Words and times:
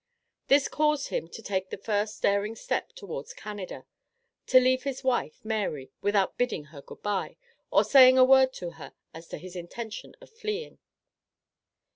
This 0.47 0.67
caused 0.67 1.09
him 1.09 1.27
to 1.27 1.43
take 1.43 1.69
the 1.69 1.77
first 1.77 2.19
daring 2.23 2.55
step 2.55 2.91
towards 2.93 3.35
Canada, 3.35 3.85
to 4.47 4.59
leave 4.59 4.81
his 4.81 5.03
wife, 5.03 5.39
Mary, 5.43 5.91
without 6.01 6.39
bidding 6.39 6.63
her 6.73 6.81
good 6.81 7.03
bye, 7.03 7.37
or 7.69 7.83
saying 7.83 8.17
a 8.17 8.25
word 8.25 8.51
to 8.53 8.71
her 8.81 8.95
as 9.13 9.27
to 9.27 9.37
his 9.37 9.55
intention 9.55 10.15
of 10.19 10.31
fleeing. 10.31 10.79